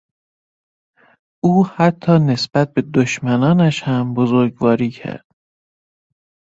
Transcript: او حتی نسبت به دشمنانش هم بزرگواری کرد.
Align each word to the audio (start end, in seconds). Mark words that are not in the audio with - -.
او 1.43 1.65
حتی 1.75 2.19
نسبت 2.19 2.73
به 2.73 2.81
دشمنانش 2.81 3.83
هم 3.83 4.13
بزرگواری 4.13 4.89
کرد. 4.91 5.25